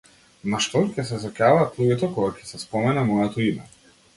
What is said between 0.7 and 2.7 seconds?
ли ќе се сеќаваат луѓето, кога ќе се